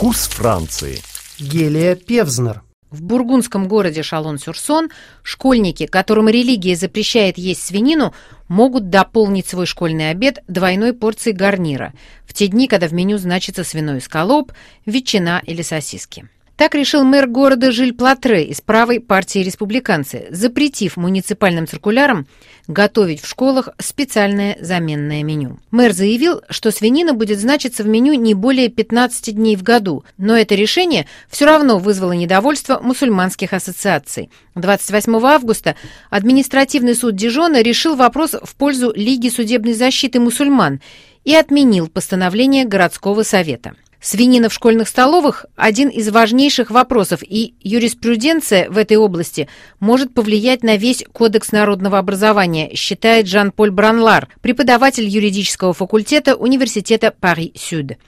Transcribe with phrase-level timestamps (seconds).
[0.00, 1.02] Вкус Франции.
[1.38, 2.62] Гелия Певзнер.
[2.90, 4.88] В бургундском городе Шалон-Сюрсон
[5.22, 8.14] школьники, которым религия запрещает есть свинину,
[8.48, 11.92] могут дополнить свой школьный обед двойной порцией гарнира
[12.24, 14.52] в те дни, когда в меню значится свиной скалоп,
[14.86, 16.30] ветчина или сосиски.
[16.60, 22.26] Так решил мэр города Жиль-Платре из правой партии республиканцы, запретив муниципальным циркулярам
[22.68, 25.58] готовить в школах специальное заменное меню.
[25.70, 30.36] Мэр заявил, что свинина будет значиться в меню не более 15 дней в году, но
[30.36, 34.28] это решение все равно вызвало недовольство мусульманских ассоциаций.
[34.54, 35.76] 28 августа
[36.10, 40.82] административный суд Дижона решил вопрос в пользу Лиги судебной защиты мусульман
[41.24, 43.72] и отменил постановление городского совета.
[44.02, 49.46] Свинина в школьных столовых– один из важнейших вопросов, и юриспруденция в этой области
[49.78, 57.98] может повлиять на весь кодекс народного образования, считает Жан-Поль Бранлар, преподаватель юридического факультета Университета Пари-Сюд.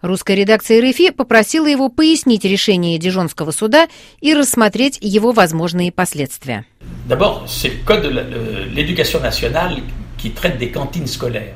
[0.00, 3.88] Русская редакция РФИ попросила его пояснить решение Дижонского суда
[4.22, 6.64] и рассмотреть его возможные последствия.
[7.06, 8.08] D'abord, c'est le code de
[8.74, 9.20] l'éducation
[10.72, 11.54] cantines scolaires.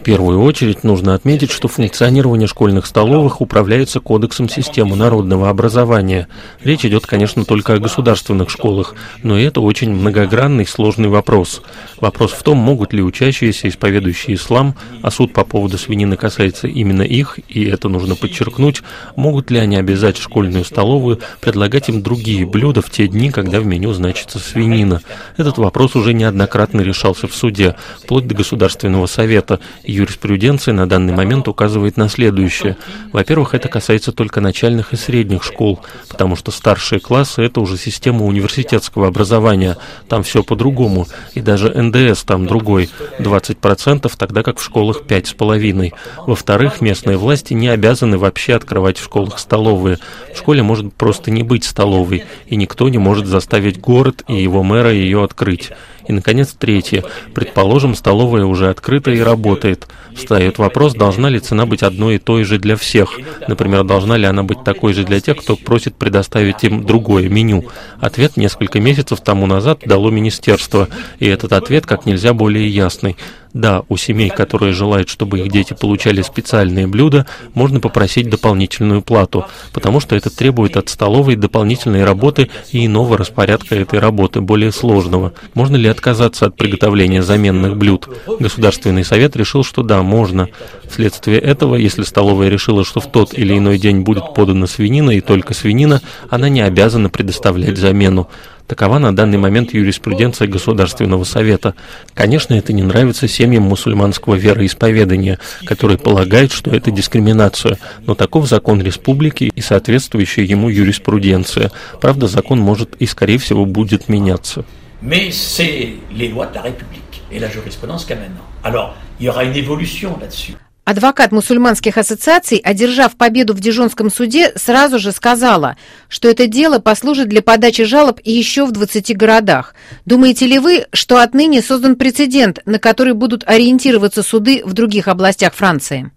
[0.00, 6.26] В первую очередь нужно отметить, что функционирование школьных столовых управляется Кодексом системы народного образования.
[6.64, 11.60] Речь идет, конечно, только о государственных школах, но это очень многогранный сложный вопрос.
[12.00, 17.02] Вопрос в том, могут ли учащиеся, исповедующие ислам, а суд по поводу свинины касается именно
[17.02, 18.82] их, и это нужно подчеркнуть,
[19.16, 23.66] могут ли они обязать школьную столовую предлагать им другие блюда в те дни, когда в
[23.66, 25.02] меню значится свинина.
[25.36, 29.60] Этот вопрос уже неоднократно решался в суде, вплоть до Государственного совета
[29.90, 32.76] юриспруденции на данный момент указывает на следующее.
[33.12, 38.24] Во-первых, это касается только начальных и средних школ, потому что старшие классы– это уже система
[38.24, 39.76] университетского образования.
[40.08, 45.92] Там все по-другому, и даже НДС там другой– 20%, тогда как в школах 5,5%.
[46.26, 49.98] Во-вторых, местные власти не обязаны вообще открывать в школах столовые.
[50.34, 54.62] В школе может просто не быть столовой, и никто не может заставить город и его
[54.62, 55.70] мэра ее открыть.
[56.10, 57.04] И, наконец, третье.
[57.34, 59.86] Предположим, столовая уже открыта и работает.
[60.12, 63.16] Встает вопрос, должна ли цена быть одной и той же для всех.
[63.46, 67.66] Например, должна ли она быть такой же для тех, кто просит предоставить им другое меню.
[68.00, 70.88] Ответ несколько месяцев тому назад дало министерство,
[71.20, 73.16] и этот ответ как нельзя более ясный.
[73.52, 79.46] Да, у семей, которые желают, чтобы их дети получали специальные блюда, можно попросить дополнительную плату,
[79.72, 85.32] потому что это требует от столовой дополнительной работы и иного распорядка этой работы, более сложного.
[85.54, 88.08] Можно ли отказаться от приготовления заменных блюд?
[88.38, 90.48] Государственный совет решил, что да, можно.
[90.88, 95.20] Вследствие этого, если столовая решила, что в тот или иной день будет подана свинина и
[95.20, 98.28] только свинина, она не обязана предоставлять замену.
[98.70, 101.74] Такова на данный момент юриспруденция Государственного Совета.
[102.14, 108.80] Конечно, это не нравится семьям мусульманского вероисповедания, которые полагают, что это дискриминация, но таков закон
[108.80, 111.72] республики и соответствующая ему юриспруденция.
[112.00, 114.64] Правда, закон может и, скорее всего, будет меняться.
[115.02, 118.46] Mais c'est les lois de la République et la jurisprudence qu'a maintenant.
[118.62, 120.54] Alors, il y aura une évolution là-dessus.
[120.90, 125.76] Адвокат мусульманских ассоциаций, одержав победу в Дижонском суде, сразу же сказала,
[126.08, 129.76] что это дело послужит для подачи жалоб еще в 20 городах.
[130.04, 135.54] Думаете ли вы, что отныне создан прецедент, на который будут ориентироваться суды в других областях
[135.54, 136.10] Франции?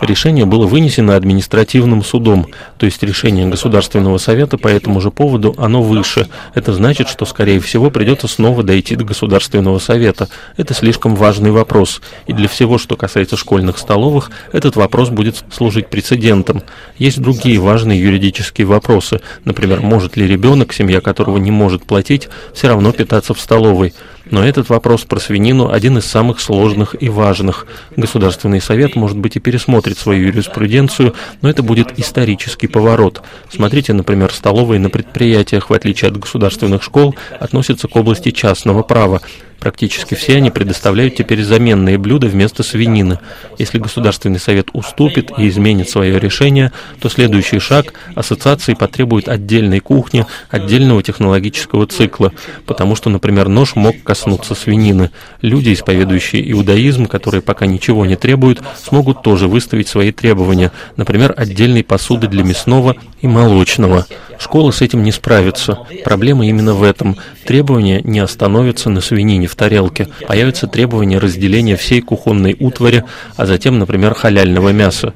[0.00, 2.46] Решение было вынесено административным судом,
[2.78, 6.28] то есть решение Государственного совета по этому же поводу, оно выше.
[6.54, 10.30] Это значит, что, скорее всего, придется снова дойти до Государственного совета.
[10.56, 15.88] Это слишком важный вопрос, и для всего, что касается школьных столовых, этот вопрос будет служить
[15.88, 16.62] прецедентом.
[16.96, 22.68] Есть другие важные юридические вопросы, например, может ли ребенок, семья которого не может платить, все
[22.68, 23.92] равно питаться в столовой.
[24.26, 27.66] Но этот вопрос про свинину один из самых сложных и важных.
[27.96, 33.22] Государственный совет, может быть, и пересмотрит свою юриспруденцию, но это будет исторический поворот.
[33.50, 39.20] Смотрите, например, столовые на предприятиях, в отличие от государственных школ, относятся к области частного права.
[39.60, 43.18] Практически все они предоставляют теперь заменные блюда вместо свинины.
[43.58, 50.24] Если Государственный совет уступит и изменит свое решение, то следующий шаг– ассоциации потребует отдельной кухни,
[50.48, 52.32] отдельного технологического цикла,
[52.64, 55.10] потому что, например, нож мог коснуться свинины.
[55.42, 61.84] Люди, исповедующие иудаизм, которые пока ничего не требуют, смогут тоже выставить свои требования, например, отдельной
[61.84, 64.06] посуды для мясного и молочного.
[64.38, 65.80] Школа с этим не справится.
[66.02, 67.16] Проблема именно в этом.
[67.44, 70.08] Требования не остановятся на свинине в тарелке.
[70.26, 73.04] Появятся требования разделения всей кухонной утвари,
[73.36, 75.12] а затем, например, халяльного мяса.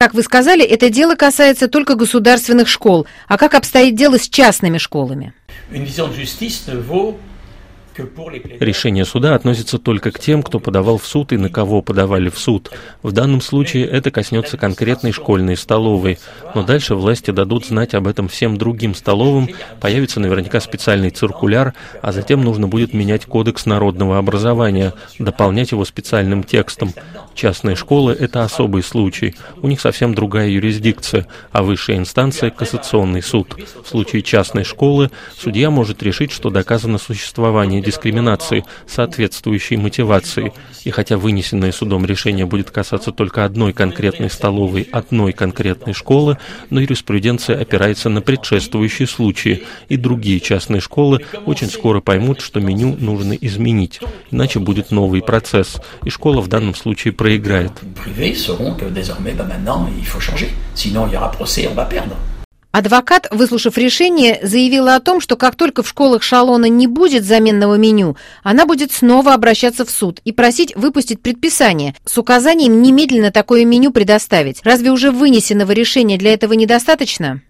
[0.00, 3.06] Как вы сказали, это дело касается только государственных школ.
[3.28, 5.32] А как обстоит дело с частными школами?
[8.60, 12.38] Решение суда относится только к тем, кто подавал в суд и на кого подавали в
[12.38, 12.70] суд.
[13.02, 16.18] В данном случае это коснется конкретной школьной столовой.
[16.54, 19.48] Но дальше власти дадут знать об этом всем другим столовым,
[19.80, 26.44] появится наверняка специальный циркуляр, а затем нужно будет менять кодекс народного образования, дополнять его специальным
[26.44, 26.94] текстом.
[27.34, 29.34] Частные школы– это особый случай.
[29.60, 33.56] У них совсем другая юрисдикция, а высшая инстанция– кассационный суд.
[33.84, 40.52] В случае частной школы судья может решить, что доказано существование дискриминации, соответствующей мотивации.
[40.84, 46.38] И хотя вынесенное судом решение будет касаться только одной конкретной столовой, одной конкретной школы,
[46.70, 52.96] но юриспруденция опирается на предшествующие случаи, и другие частные школы очень скоро поймут, что меню
[52.98, 54.00] нужно изменить,
[54.30, 57.72] иначе будет новый процесс, и школа в данном случае проиграет.
[62.72, 67.74] Адвокат, выслушав решение, заявила о том, что как только в школах Шалона не будет заменного
[67.74, 73.66] меню, она будет снова обращаться в суд и просить выпустить предписание с указанием немедленно такое
[73.66, 74.62] меню предоставить.
[74.64, 77.42] Разве уже вынесенного решения для этого недостаточно?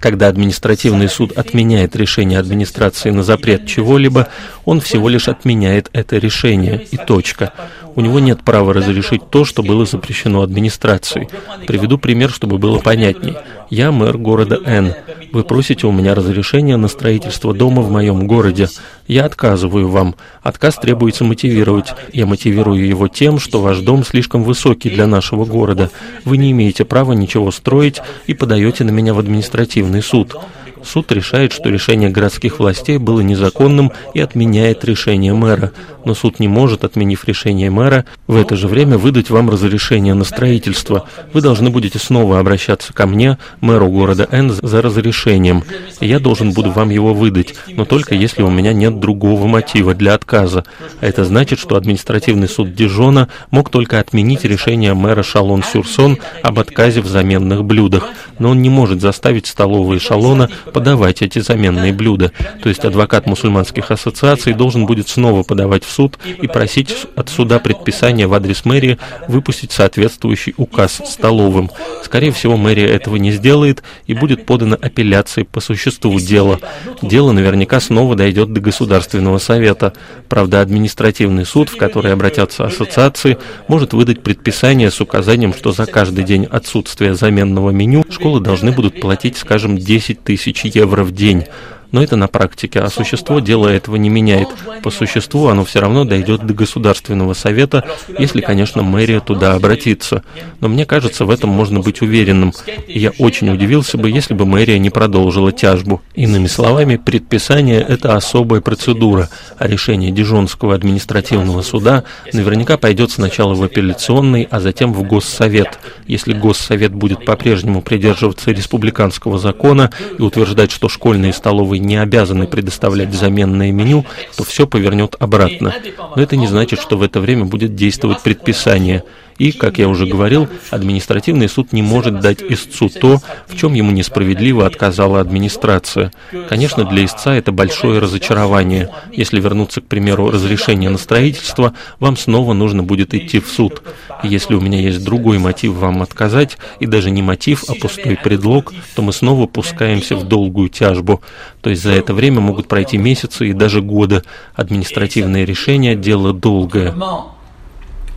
[0.00, 4.28] Когда административный суд отменяет решение администрации на запрет чего-либо,
[4.64, 7.52] он всего лишь отменяет это решение и точка.
[7.96, 11.28] У него нет права разрешить то, что было запрещено администрацией.
[11.66, 13.36] Приведу пример, чтобы было понятней.
[13.68, 14.94] Я мэр города Н.
[15.32, 18.68] Вы просите у меня разрешения на строительство дома в моем городе.
[19.06, 20.16] Я отказываю вам.
[20.42, 21.94] Отказ требуется мотивировать.
[22.12, 25.90] Я мотивирую его тем, что ваш дом слишком высокий для нашего города.
[26.24, 30.36] Вы не имеете права ничего строить и подаете на меня в административный суд.
[30.84, 35.72] Суд решает, что решение городских властей было незаконным и отменяет решение мэра.
[36.04, 40.24] Но суд не может, отменив решение мэра, в это же время выдать вам разрешение на
[40.24, 41.06] строительство.
[41.32, 45.62] Вы должны будете снова обращаться ко мне, мэру города Н, за разрешением.
[46.00, 49.94] И я должен буду вам его выдать, но только если у меня нет другого мотива
[49.94, 50.64] для отказа.
[51.00, 57.00] А это значит, что административный суд Дижона мог только отменить решение мэра Шалон-Сюрсон об отказе
[57.00, 62.32] в заменных блюдах, но он не может заставить столовые Шалона подавать эти заменные блюда.
[62.62, 67.58] То есть адвокат мусульманских ассоциаций должен будет снова подавать в суд и просить от суда
[67.58, 71.70] предписания в адрес мэрии выпустить соответствующий указ столовым.
[72.04, 76.60] Скорее всего, мэрия этого не сделает и будет подана апелляция по существу дела.
[77.02, 79.92] Дело наверняка снова дойдет до Государственного совета.
[80.28, 83.38] Правда, административный суд, в который обратятся ассоциации,
[83.68, 89.00] может выдать предписание с указанием, что за каждый день отсутствия заменного меню школы должны будут
[89.00, 91.46] платить, скажем, 10 тысяч евро в день
[91.92, 94.48] но это на практике, а существо дела этого не меняет.
[94.82, 97.84] По существу оно все равно дойдет до Государственного совета,
[98.18, 100.22] если, конечно, мэрия туда обратится.
[100.60, 102.52] Но мне кажется, в этом можно быть уверенным.
[102.86, 106.00] И я очень удивился бы, если бы мэрия не продолжила тяжбу.
[106.14, 109.28] Иными словами, предписание– это особая процедура,
[109.58, 115.78] а решение Дижонского административного суда наверняка пойдет сначала в апелляционный, а затем в Госсовет.
[116.06, 123.12] Если Госсовет будет по-прежнему придерживаться республиканского закона и утверждать, что школьные столовые не обязаны предоставлять
[123.12, 124.04] заменное меню,
[124.36, 125.74] то все повернет обратно.
[126.14, 129.04] Но это не значит, что в это время будет действовать предписание.
[129.40, 133.90] И, как я уже говорил, административный суд не может дать истцу то, в чем ему
[133.90, 136.12] несправедливо отказала администрация.
[136.50, 138.90] Конечно, для истца это большое разочарование.
[139.10, 143.82] Если вернуться, к примеру, разрешение на строительство, вам снова нужно будет идти в суд.
[144.22, 148.74] Если у меня есть другой мотив вам отказать, и даже не мотив, а пустой предлог,
[148.94, 151.22] то мы снова пускаемся в долгую тяжбу.
[151.62, 154.22] То есть за это время могут пройти месяцы и даже годы.
[154.54, 156.94] Административное решение– дело долгое.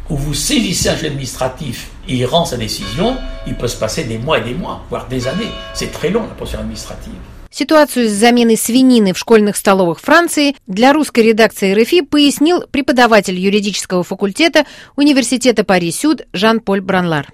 [0.09, 3.17] Où vous saisissez un juge administratif et il rend sa décision,
[3.47, 5.51] il peut se passer des mois et des mois, voire des années.
[5.73, 7.13] C'est très long la procédure administrative.
[7.53, 14.01] Ситуацию с заменой свинины в школьных столовых Франции для русской редакции РФИ пояснил преподаватель юридического
[14.01, 17.31] факультета Университета Пари-Сюд Жан-Поль Бранлар.